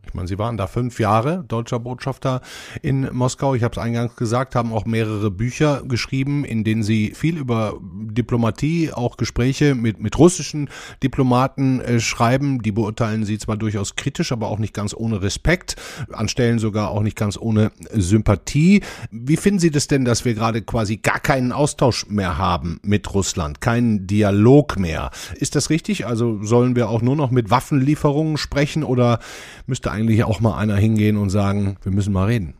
[0.07, 2.40] Ja meine, Sie waren da fünf Jahre deutscher Botschafter
[2.83, 3.55] in Moskau.
[3.55, 7.79] Ich habe es eingangs gesagt, haben auch mehrere Bücher geschrieben, in denen Sie viel über
[7.83, 10.71] Diplomatie, auch Gespräche mit, mit russischen
[11.03, 12.62] Diplomaten äh, schreiben.
[12.62, 15.77] Die beurteilen Sie zwar durchaus kritisch, aber auch nicht ganz ohne Respekt,
[16.12, 18.83] an Stellen sogar auch nicht ganz ohne Sympathie.
[19.11, 23.12] Wie finden Sie das denn, dass wir gerade quasi gar keinen Austausch mehr haben mit
[23.12, 25.11] Russland, keinen Dialog mehr?
[25.35, 26.07] Ist das richtig?
[26.07, 29.19] Also sollen wir auch nur noch mit Waffenlieferungen sprechen oder
[29.66, 32.54] müsste eigentlich auch mal einer hingehen und sagen, wir müssen mal reden.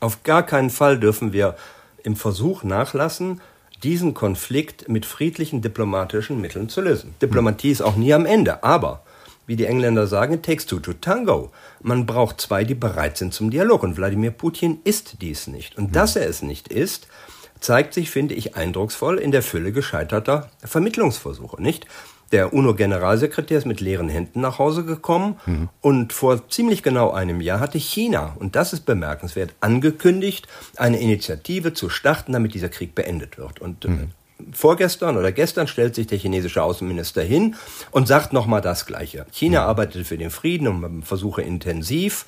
[0.00, 1.56] Auf gar keinen Fall dürfen wir
[2.02, 3.40] im Versuch nachlassen,
[3.82, 7.14] diesen Konflikt mit friedlichen diplomatischen Mitteln zu lösen.
[7.20, 9.02] Diplomatie ist auch nie am Ende, aber
[9.46, 11.52] wie die Engländer sagen, takes two to tango.
[11.80, 13.84] Man braucht zwei, die bereit sind zum Dialog.
[13.84, 15.78] Und Wladimir Putin ist dies nicht.
[15.78, 17.06] Und dass er es nicht ist,
[17.60, 21.86] zeigt sich, finde ich, eindrucksvoll in der Fülle gescheiterter Vermittlungsversuche, nicht?
[22.32, 25.68] Der UNO-Generalsekretär ist mit leeren Händen nach Hause gekommen mhm.
[25.80, 31.72] und vor ziemlich genau einem Jahr hatte China, und das ist bemerkenswert, angekündigt, eine Initiative
[31.72, 33.60] zu starten, damit dieser Krieg beendet wird.
[33.60, 34.10] Und mhm.
[34.52, 37.56] Vorgestern oder gestern stellt sich der chinesische Außenminister hin
[37.90, 39.24] und sagt nochmal das Gleiche.
[39.32, 39.68] China mhm.
[39.68, 42.26] arbeitet für den Frieden und versuche intensiv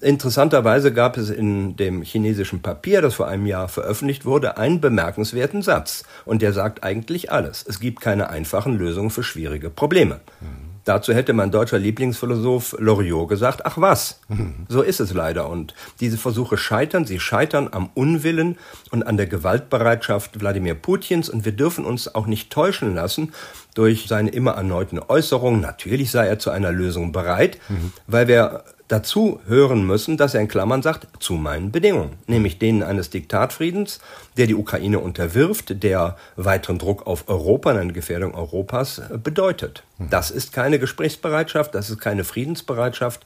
[0.00, 5.62] Interessanterweise gab es in dem chinesischen Papier, das vor einem Jahr veröffentlicht wurde, einen bemerkenswerten
[5.62, 6.04] Satz.
[6.24, 7.64] Und der sagt eigentlich alles.
[7.68, 10.20] Es gibt keine einfachen Lösungen für schwierige Probleme.
[10.40, 10.70] Mhm.
[10.84, 14.66] Dazu hätte mein deutscher Lieblingsphilosoph Loriot gesagt, ach was, mhm.
[14.68, 15.48] so ist es leider.
[15.50, 18.56] Und diese Versuche scheitern, sie scheitern am Unwillen
[18.90, 21.28] und an der Gewaltbereitschaft Wladimir Putins.
[21.28, 23.32] Und wir dürfen uns auch nicht täuschen lassen
[23.74, 25.60] durch seine immer erneuten Äußerungen.
[25.60, 27.92] Natürlich sei er zu einer Lösung bereit, mhm.
[28.06, 32.82] weil wir dazu hören müssen, dass er in Klammern sagt, zu meinen Bedingungen, nämlich denen
[32.82, 34.00] eines Diktatfriedens,
[34.36, 39.84] der die Ukraine unterwirft, der weiteren Druck auf Europa, eine Gefährdung Europas äh, bedeutet.
[39.98, 43.24] Das ist keine Gesprächsbereitschaft, das ist keine Friedensbereitschaft.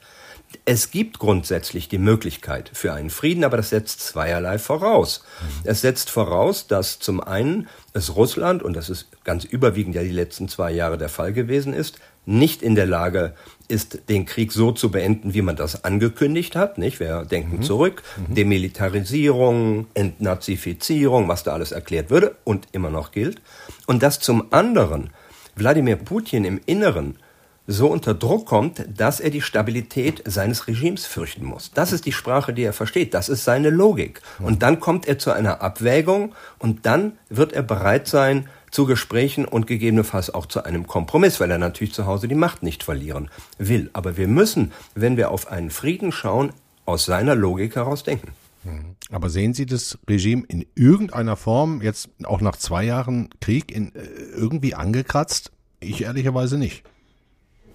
[0.67, 5.25] Es gibt grundsätzlich die Möglichkeit für einen Frieden, aber das setzt zweierlei voraus.
[5.65, 10.11] Es setzt voraus, dass zum einen es Russland, und das ist ganz überwiegend ja die
[10.11, 13.35] letzten zwei Jahre der Fall gewesen ist, nicht in der Lage
[13.69, 16.79] ist, den Krieg so zu beenden, wie man das angekündigt hat.
[16.79, 17.01] Nicht?
[17.01, 17.63] Wir denken mhm.
[17.63, 18.35] zurück, mhm.
[18.35, 23.41] Demilitarisierung, Entnazifizierung, was da alles erklärt würde und immer noch gilt.
[23.87, 25.11] Und dass zum anderen
[25.57, 27.19] Wladimir Putin im Inneren
[27.67, 31.71] so unter Druck kommt, dass er die Stabilität seines Regimes fürchten muss.
[31.73, 33.15] Das ist die Sprache, die er versteht.
[33.15, 34.21] Das ist seine Logik.
[34.39, 34.45] Mhm.
[34.45, 39.45] Und dann kommt er zu einer Abwägung und dann wird er bereit sein, zu Gesprächen
[39.45, 43.31] und gegebenenfalls auch zu einem Kompromiss, weil er natürlich zu Hause die Macht nicht verlieren
[43.57, 43.89] will.
[43.93, 46.53] Aber wir müssen, wenn wir auf einen Frieden schauen,
[46.85, 48.33] aus seiner Logik heraus denken.
[48.65, 48.97] Mhm.
[49.11, 53.95] Aber sehen Sie das Regime in irgendeiner Form, jetzt auch nach zwei Jahren Krieg, in,
[53.95, 54.01] äh,
[54.35, 55.53] irgendwie angekratzt?
[55.79, 56.83] Ich ehrlicherweise nicht.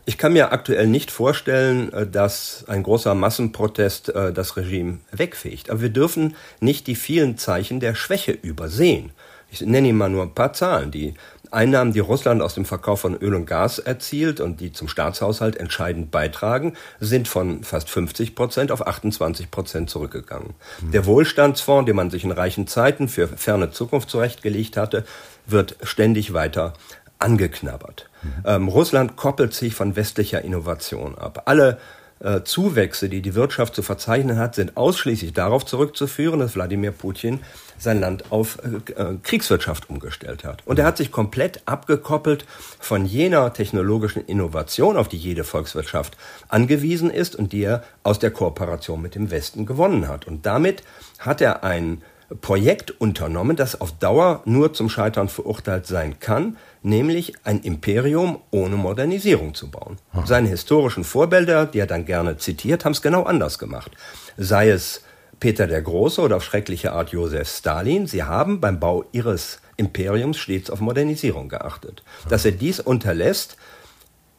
[0.06, 5.70] Ich kann mir aktuell nicht vorstellen, äh, dass ein großer Massenprotest äh, das Regime wegfegt.
[5.70, 9.12] Aber wir dürfen nicht die vielen Zeichen der Schwäche übersehen.
[9.52, 10.92] Ich nenne Ihnen mal nur ein paar Zahlen.
[10.92, 11.14] Die
[11.52, 15.58] Einnahmen, die Russland aus dem Verkauf von Öl und Gas erzielt und die zum Staatshaushalt
[15.58, 20.54] entscheidend beitragen, sind von fast 50 Prozent auf 28 Prozent zurückgegangen.
[20.82, 20.92] Mhm.
[20.92, 25.06] Der Wohlstandsfonds, den man sich in reichen Zeiten für ferne Zukunft zurechtgelegt hatte,
[25.48, 26.74] wird ständig weiter
[27.18, 28.10] angeknabbert.
[28.22, 28.30] Mhm.
[28.46, 31.44] Ähm, Russland koppelt sich von westlicher Innovation ab.
[31.46, 31.80] Alle
[32.20, 37.40] äh, Zuwächse, die die Wirtschaft zu verzeichnen hat, sind ausschließlich darauf zurückzuführen, dass Wladimir Putin
[37.80, 40.66] sein Land auf äh, äh, Kriegswirtschaft umgestellt hat.
[40.66, 42.46] Und er hat sich komplett abgekoppelt
[42.80, 48.32] von jener technologischen Innovation, auf die jede Volkswirtschaft angewiesen ist und die er aus der
[48.32, 50.28] Kooperation mit dem Westen gewonnen hat.
[50.28, 50.84] Und damit
[51.20, 52.02] hat er ein
[52.42, 58.76] Projekt unternommen, das auf Dauer nur zum Scheitern verurteilt sein kann, nämlich ein Imperium ohne
[58.76, 59.98] Modernisierung zu bauen.
[60.12, 60.26] Hm.
[60.26, 63.92] Seine historischen Vorbilder, die er dann gerne zitiert, haben es genau anders gemacht.
[64.38, 65.02] Sei es
[65.40, 70.38] Peter der Große oder auf schreckliche Art Josef Stalin, sie haben beim Bau ihres Imperiums
[70.38, 72.04] stets auf Modernisierung geachtet.
[72.28, 73.58] Dass er dies unterlässt,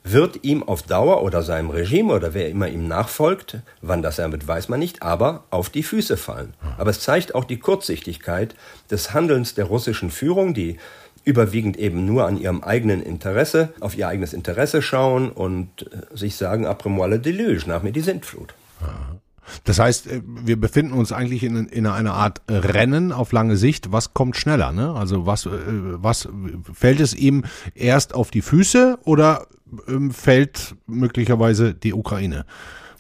[0.03, 4.33] wird ihm auf Dauer oder seinem Regime oder wer immer ihm nachfolgt, wann das er
[4.33, 6.55] wird, weiß man nicht, aber auf die Füße fallen.
[6.79, 8.55] Aber es zeigt auch die Kurzsichtigkeit
[8.91, 10.79] des Handelns der russischen Führung, die
[11.25, 16.37] überwiegend eben nur an ihrem eigenen Interesse, auf ihr eigenes Interesse schauen und äh, sich
[16.37, 18.55] sagen, après moi le déluge, nach mir die Sintflut.
[19.65, 23.93] Das heißt, äh, wir befinden uns eigentlich in, in einer Art Rennen auf lange Sicht.
[23.93, 24.73] Was kommt schneller?
[24.73, 24.93] Ne?
[24.95, 26.29] Also was, äh, was
[26.73, 29.47] fällt es ihm erst auf die Füße oder
[29.89, 32.45] ähm, fällt möglicherweise die Ukraine?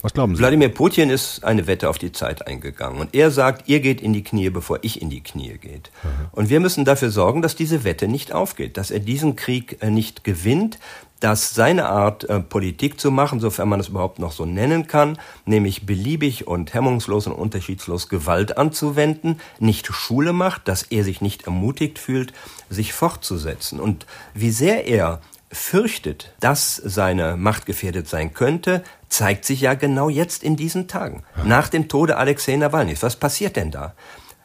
[0.03, 0.41] Was glauben Sie?
[0.41, 3.01] Wladimir Putin ist eine Wette auf die Zeit eingegangen.
[3.01, 5.91] Und er sagt, ihr geht in die Knie, bevor ich in die Knie geht.
[6.03, 6.09] Mhm.
[6.33, 9.91] Und wir müssen dafür sorgen, dass diese Wette nicht aufgeht, dass er diesen Krieg äh,
[9.91, 10.79] nicht gewinnt,
[11.21, 15.19] dass seine Art, äh, Politik zu machen, sofern man es überhaupt noch so nennen kann,
[15.45, 21.45] nämlich beliebig und hemmungslos und unterschiedslos Gewalt anzuwenden, nicht Schule macht, dass er sich nicht
[21.45, 22.33] ermutigt fühlt,
[22.71, 23.81] sich fortzusetzen.
[23.81, 25.21] Und wie sehr er
[25.53, 31.25] fürchtet, dass seine Macht gefährdet sein könnte, zeigt sich ja genau jetzt in diesen Tagen.
[31.45, 32.97] Nach dem Tode Alexei Nawalny.
[33.01, 33.95] Was passiert denn da?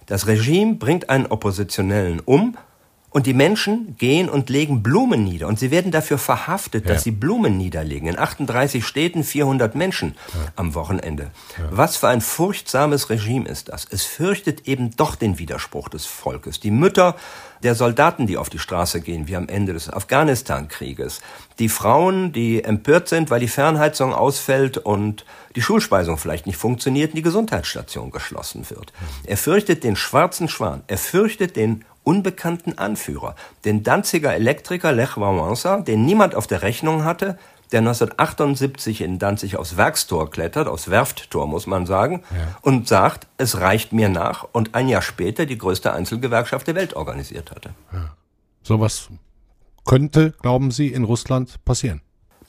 [0.08, 2.58] Das Regime bringt einen Oppositionellen um
[3.16, 5.48] und die Menschen gehen und legen Blumen nieder.
[5.48, 6.92] Und sie werden dafür verhaftet, ja.
[6.92, 8.10] dass sie Blumen niederlegen.
[8.10, 10.52] In 38 Städten 400 Menschen ja.
[10.58, 11.32] am Wochenende.
[11.58, 11.70] Ja.
[11.72, 13.88] Was für ein furchtsames Regime ist das?
[13.90, 16.60] Es fürchtet eben doch den Widerspruch des Volkes.
[16.60, 17.16] Die Mütter
[17.64, 21.22] der Soldaten, die auf die Straße gehen, wie am Ende des Afghanistan-Krieges.
[21.58, 25.24] Die Frauen, die empört sind, weil die Fernheizung ausfällt und
[25.56, 28.92] die Schulspeisung vielleicht nicht funktioniert und die Gesundheitsstation geschlossen wird.
[29.24, 30.84] Er fürchtet den schwarzen Schwan.
[30.88, 37.04] Er fürchtet den unbekannten Anführer, den Danziger Elektriker Lech Wałęsa, den niemand auf der Rechnung
[37.04, 37.38] hatte,
[37.72, 42.56] der 1978 in Danzig aufs Werkstor klettert, aufs Werfttor muss man sagen, ja.
[42.62, 46.96] und sagt, es reicht mir nach und ein Jahr später die größte Einzelgewerkschaft der Welt
[46.96, 47.72] organisiert hatte.
[47.92, 48.16] Ja.
[48.62, 49.10] Sowas
[49.84, 52.02] könnte, glauben Sie, in Russland passieren?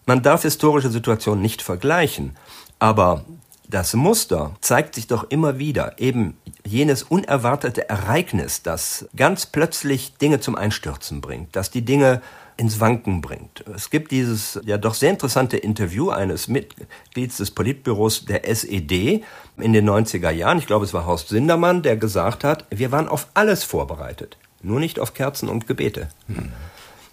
[0.07, 2.37] Man darf historische Situationen nicht vergleichen,
[2.79, 3.25] aber
[3.69, 10.41] das Muster zeigt sich doch immer wieder, eben jenes unerwartete Ereignis, das ganz plötzlich Dinge
[10.41, 12.23] zum Einstürzen bringt, das die Dinge
[12.57, 13.65] ins Wanken bringt.
[13.75, 19.25] Es gibt dieses ja doch sehr interessante Interview eines Mitglieds des Politbüros der SED
[19.59, 23.09] in den 90er Jahren, ich glaube es war Horst Sindermann, der gesagt hat, wir waren
[23.09, 26.09] auf alles vorbereitet, nur nicht auf Kerzen und Gebete.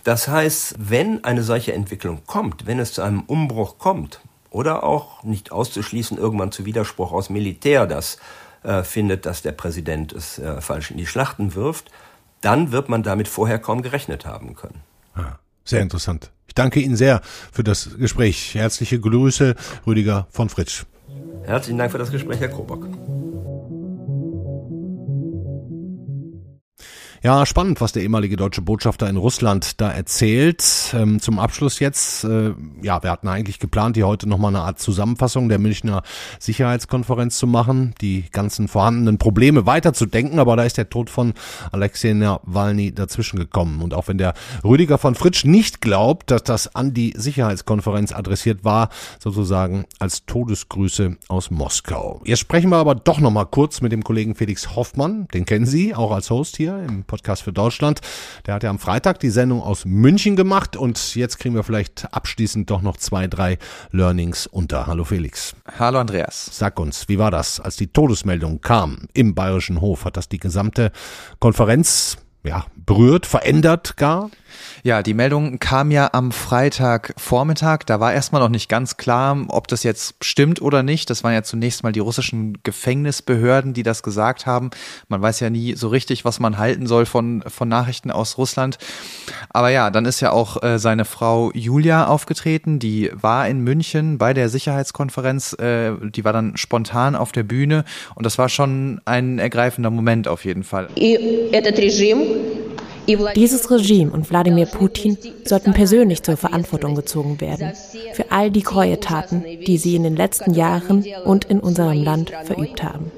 [0.03, 4.19] Das heißt, wenn eine solche Entwicklung kommt, wenn es zu einem Umbruch kommt,
[4.53, 8.17] oder auch nicht auszuschließen irgendwann zu Widerspruch aus Militär, das
[8.61, 11.91] äh, findet, dass der Präsident es äh, falsch in die Schlachten wirft,
[12.41, 14.81] dann wird man damit vorher kaum gerechnet haben können.
[15.15, 16.31] Ah, sehr interessant.
[16.47, 18.53] Ich danke Ihnen sehr für das Gespräch.
[18.53, 19.55] Herzliche Grüße,
[19.87, 20.85] Rüdiger von Fritsch.
[21.45, 22.87] Herzlichen Dank für das Gespräch, Herr Krobock.
[27.25, 30.93] Ja, spannend, was der ehemalige deutsche Botschafter in Russland da erzählt.
[30.93, 34.79] Ähm, zum Abschluss jetzt, äh, ja, wir hatten eigentlich geplant, hier heute nochmal eine Art
[34.81, 36.03] Zusammenfassung der Münchner
[36.39, 41.33] Sicherheitskonferenz zu machen, die ganzen vorhandenen Probleme weiterzudenken, aber da ist der Tod von
[41.71, 43.81] Alexei Nawalny dazwischen gekommen.
[43.81, 48.65] Und auch wenn der Rüdiger von Fritsch nicht glaubt, dass das an die Sicherheitskonferenz adressiert
[48.65, 52.19] war, sozusagen als Todesgrüße aus Moskau.
[52.25, 55.95] Jetzt sprechen wir aber doch nochmal kurz mit dem Kollegen Felix Hoffmann, den kennen Sie,
[55.95, 58.01] auch als Host hier im Podcast für Deutschland.
[58.47, 62.11] Der hat ja am Freitag die Sendung aus München gemacht und jetzt kriegen wir vielleicht
[62.11, 63.59] abschließend doch noch zwei, drei
[63.91, 64.87] Learnings unter.
[64.87, 65.55] Hallo Felix.
[65.77, 66.49] Hallo Andreas.
[66.51, 70.05] Sag uns, wie war das, als die Todesmeldung kam im Bayerischen Hof?
[70.05, 70.91] Hat das die gesamte
[71.37, 74.31] Konferenz ja, berührt, verändert gar?
[74.82, 77.80] Ja, die Meldung kam ja am Freitagvormittag.
[77.86, 81.10] Da war erstmal noch nicht ganz klar, ob das jetzt stimmt oder nicht.
[81.10, 84.70] Das waren ja zunächst mal die russischen Gefängnisbehörden, die das gesagt haben.
[85.08, 88.78] Man weiß ja nie so richtig, was man halten soll von, von Nachrichten aus Russland.
[89.50, 92.78] Aber ja, dann ist ja auch äh, seine Frau Julia aufgetreten.
[92.78, 95.54] Die war in München bei der Sicherheitskonferenz.
[95.54, 97.84] Äh, die war dann spontan auf der Bühne.
[98.14, 100.88] Und das war schon ein ergreifender Moment auf jeden Fall.
[100.96, 101.18] И
[101.52, 102.22] этот режим
[103.07, 107.73] dieses Regime und Wladimir Putin sollten persönlich zur Verantwortung gezogen werden
[108.13, 112.83] für all die Gräueltaten, die sie in den letzten Jahren und in unserem Land verübt
[112.83, 113.11] haben.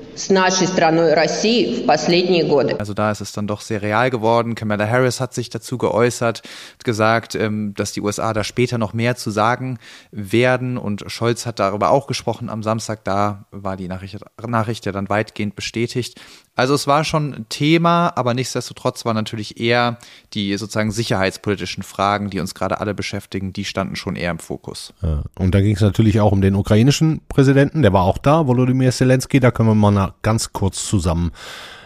[2.80, 4.56] Also da ist es dann doch sehr real geworden.
[4.56, 6.42] Kamala Harris hat sich dazu geäußert,
[6.84, 9.78] gesagt, ähm, dass die USA da später noch mehr zu sagen
[10.12, 13.04] werden und Scholz hat darüber auch gesprochen am Samstag.
[13.04, 14.18] Da war die Nachricht,
[14.48, 16.20] Nachricht ja dann weitgehend bestätigt.
[16.56, 19.98] Also es war schon Thema, aber nichtsdestotrotz waren natürlich eher
[20.34, 24.94] die sozusagen sicherheitspolitischen Fragen, die uns gerade alle beschäftigen, die standen schon eher im Fokus.
[25.02, 28.48] Ja, und da ging es natürlich auch um den ukrainischen Präsidenten, der war auch da,
[28.48, 31.32] Volodymyr Zelensky, da können wir mal ganz kurz zusammen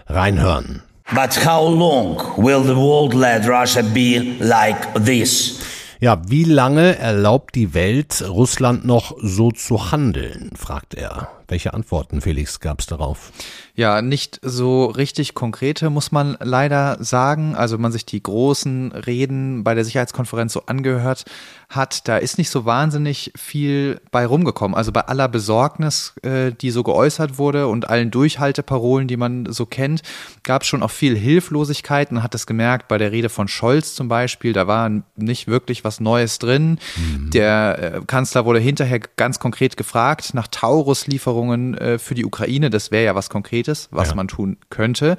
[0.05, 0.83] reinhören.
[1.15, 5.59] But how long will the world let Russia be like this?
[5.99, 11.38] Ja, wie lange erlaubt die Welt Russland noch so zu handeln, fragt er.
[11.49, 13.31] Welche Antworten, Felix, gab es darauf?
[13.79, 17.55] Ja, nicht so richtig konkrete, muss man leider sagen.
[17.55, 21.25] Also wenn man sich die großen Reden bei der Sicherheitskonferenz so angehört
[21.69, 24.75] hat, da ist nicht so wahnsinnig viel bei rumgekommen.
[24.75, 29.65] Also bei aller Besorgnis, äh, die so geäußert wurde und allen Durchhalteparolen, die man so
[29.65, 30.01] kennt,
[30.43, 32.11] gab es schon auch viel Hilflosigkeit.
[32.11, 34.51] Man hat das gemerkt bei der Rede von Scholz zum Beispiel.
[34.51, 36.79] Da war nicht wirklich was Neues drin.
[36.97, 37.29] Mhm.
[37.31, 42.69] Der äh, Kanzler wurde hinterher ganz konkret gefragt nach Taurus-Lieferungen äh, für die Ukraine.
[42.69, 44.15] Das wäre ja was Konkretes, was ja.
[44.15, 45.17] man tun könnte.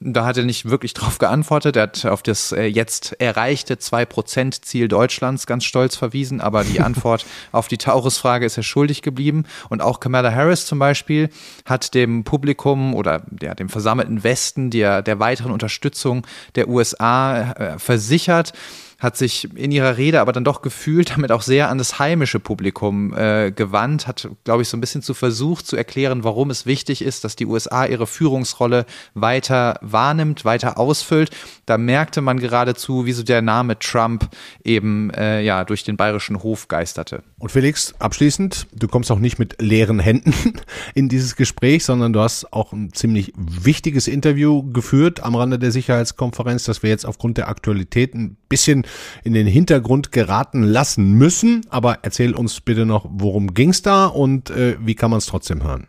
[0.00, 1.76] Da hat er nicht wirklich drauf geantwortet.
[1.76, 7.26] Er hat auf das äh, jetzt erreichte 2%-Ziel Deutschlands ganz stolz verwiesen, aber die Antwort
[7.52, 9.44] auf die Taurus-Frage ist er schuldig geblieben.
[9.68, 11.30] Und auch Kamala Harris zum Beispiel
[11.64, 17.78] hat dem Publikum oder ja, dem versammelten Westen der, der weiteren Unterstützung der USA äh,
[17.78, 18.52] versichert,
[18.98, 22.40] hat sich in ihrer Rede aber dann doch gefühlt damit auch sehr an das heimische
[22.40, 26.66] Publikum äh, gewandt, hat, glaube ich, so ein bisschen zu versucht zu erklären, warum es
[26.66, 31.30] wichtig ist, dass die USA ihre Führungsrolle weiter wahrnimmt, weiter ausfüllt.
[31.66, 34.28] Da merkte man geradezu, wie so der Name Trump
[34.64, 37.22] eben äh, ja durch den bayerischen Hof geisterte.
[37.38, 40.34] Und Felix, abschließend, du kommst auch nicht mit leeren Händen
[40.94, 45.70] in dieses Gespräch, sondern du hast auch ein ziemlich wichtiges Interview geführt am Rande der
[45.70, 48.84] Sicherheitskonferenz, das wir jetzt aufgrund der Aktualität ein bisschen
[49.24, 51.66] in den Hintergrund geraten lassen müssen.
[51.70, 55.62] Aber erzähl uns bitte noch, worum ging's da und äh, wie kann man es trotzdem
[55.62, 55.88] hören?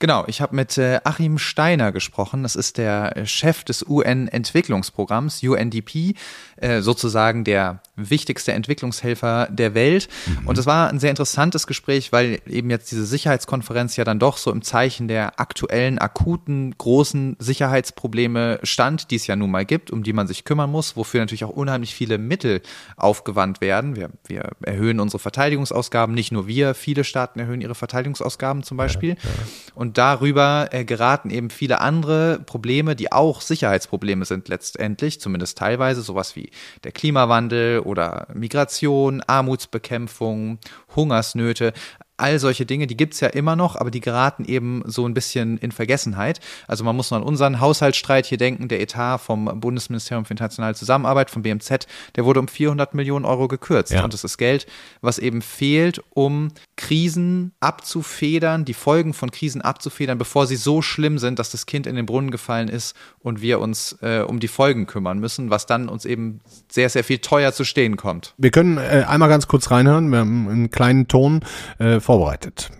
[0.00, 2.44] Genau, ich habe mit äh, Achim Steiner gesprochen.
[2.44, 6.14] Das ist der äh, Chef des UN-Entwicklungsprogramms, UNDP,
[6.56, 10.08] äh, sozusagen der wichtigste Entwicklungshelfer der Welt.
[10.26, 10.46] Mhm.
[10.46, 14.36] Und es war ein sehr interessantes Gespräch, weil eben jetzt diese Sicherheitskonferenz ja dann doch
[14.36, 19.90] so im Zeichen der aktuellen, akuten, großen Sicherheitsprobleme stand, die es ja nun mal gibt,
[19.90, 22.62] um die man sich kümmern muss, wofür natürlich auch unheimlich viele Mittel
[22.96, 23.96] aufgewandt werden.
[23.96, 29.10] Wir, wir erhöhen unsere Verteidigungsausgaben, nicht nur wir, viele Staaten erhöhen ihre Verteidigungsausgaben zum Beispiel.
[29.10, 29.72] Ja, ja.
[29.74, 36.02] Und darüber äh, geraten eben viele andere Probleme, die auch Sicherheitsprobleme sind letztendlich, zumindest teilweise,
[36.02, 36.50] sowas wie
[36.84, 40.58] der Klimawandel oder Migration, Armutsbekämpfung,
[40.94, 41.72] Hungersnöte
[42.18, 45.58] all solche Dinge, die gibt's ja immer noch, aber die geraten eben so ein bisschen
[45.58, 46.40] in Vergessenheit.
[46.66, 48.68] Also man muss noch an unseren Haushaltsstreit hier denken.
[48.68, 53.48] Der Etat vom Bundesministerium für internationale Zusammenarbeit, vom BMZ, der wurde um 400 Millionen Euro
[53.48, 53.92] gekürzt.
[53.92, 54.04] Ja.
[54.04, 54.66] Und das ist Geld,
[55.00, 61.18] was eben fehlt, um Krisen abzufedern, die Folgen von Krisen abzufedern, bevor sie so schlimm
[61.18, 64.48] sind, dass das Kind in den Brunnen gefallen ist und wir uns äh, um die
[64.48, 68.34] Folgen kümmern müssen, was dann uns eben sehr, sehr viel teuer zu stehen kommt.
[68.38, 71.40] Wir können äh, einmal ganz kurz reinhören, wir haben einen kleinen Ton
[71.78, 72.70] äh, vorbereitet.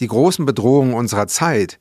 [0.00, 1.78] Die großen Bedrohungen unserer Zeit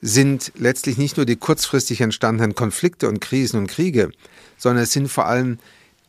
[0.00, 4.10] sind letztlich nicht nur die kurzfristig entstandenen Konflikte und Krisen und Kriege,
[4.58, 5.60] sondern es sind vor allem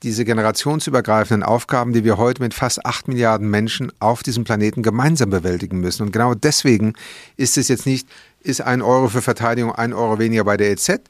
[0.02, 5.30] diese generationsübergreifenden Aufgaben, die wir heute mit fast acht Milliarden Menschen auf diesem Planeten gemeinsam
[5.30, 6.08] bewältigen müssen.
[6.08, 6.96] Und genau deswegen
[7.38, 8.08] ist es jetzt nicht,
[8.40, 11.02] ist ein Euro für Verteidigung ein Euro weniger bei der EZ.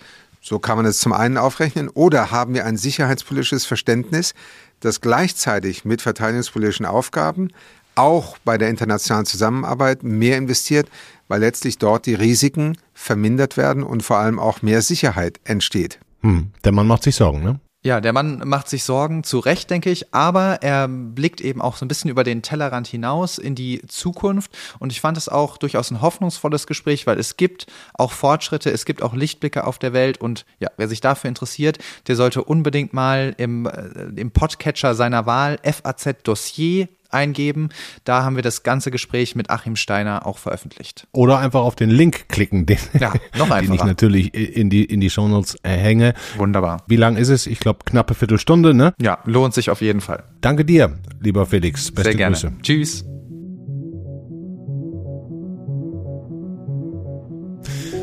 [0.42, 1.88] So kann man es zum einen aufrechnen.
[1.88, 4.34] Oder haben wir ein sicherheitspolitisches Verständnis,
[4.82, 7.52] das gleichzeitig mit verteidigungspolitischen Aufgaben
[7.96, 10.90] auch bei der internationalen Zusammenarbeit mehr investiert,
[11.28, 16.00] weil letztlich dort die Risiken vermindert werden und vor allem auch mehr Sicherheit entsteht.
[16.22, 17.60] Hm, der Mann macht sich Sorgen, ne?
[17.84, 21.78] Ja, der Mann macht sich Sorgen, zu Recht, denke ich, aber er blickt eben auch
[21.78, 24.52] so ein bisschen über den Tellerrand hinaus in die Zukunft.
[24.78, 28.86] Und ich fand es auch durchaus ein hoffnungsvolles Gespräch, weil es gibt auch Fortschritte, es
[28.86, 30.22] gibt auch Lichtblicke auf der Welt.
[30.22, 35.26] Und ja, wer sich dafür interessiert, der sollte unbedingt mal im, äh, im Podcatcher seiner
[35.26, 37.70] Wahl FAZ Dossier eingeben.
[38.04, 41.08] Da haben wir das ganze Gespräch mit Achim Steiner auch veröffentlicht.
[41.12, 45.00] Oder einfach auf den Link klicken, den, ja, noch den ich natürlich in die, in
[45.00, 46.14] die Shownotes äh, hänge.
[46.38, 46.84] Wunderbar.
[46.88, 47.48] Wie lang ist es?
[47.48, 48.94] Ich glaube, knappe Viertelstunde, ne?
[49.02, 50.24] Ja, lohnt sich auf jeden Fall.
[50.42, 51.92] Danke dir, lieber Felix.
[51.92, 52.36] Beste Sehr gerne.
[52.36, 52.54] Grüße.
[52.62, 53.11] Tschüss.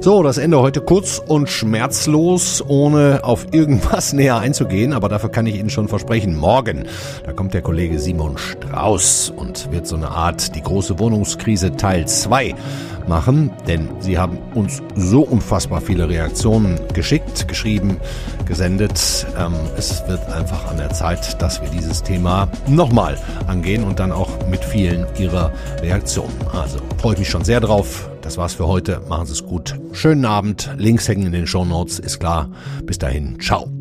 [0.01, 5.47] So, das Ende heute kurz und schmerzlos, ohne auf irgendwas näher einzugehen, aber dafür kann
[5.47, 6.87] ich Ihnen schon versprechen, morgen,
[7.25, 12.07] da kommt der Kollege Simon Strauß und wird so eine Art die große Wohnungskrise Teil
[12.07, 12.55] 2
[13.09, 17.99] machen, denn Sie haben uns so unfassbar viele Reaktionen geschickt, geschrieben,
[18.47, 19.27] gesendet.
[19.39, 24.13] Ähm, es wird einfach an der Zeit, dass wir dieses Thema nochmal angehen und dann
[24.13, 26.35] auch mit vielen Ihrer Reaktionen.
[26.53, 28.09] Also freue ich mich schon sehr drauf.
[28.23, 29.01] Das war's für heute.
[29.09, 29.75] Machen Sie es gut.
[29.93, 30.71] Schönen Abend.
[30.77, 32.51] Links hängen in den Show Notes, ist klar.
[32.85, 33.41] Bis dahin.
[33.41, 33.78] Ciao.